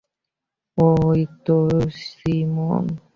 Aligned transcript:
ওই 0.77 1.21
তো 1.45 1.57
সিমোন। 2.01 2.85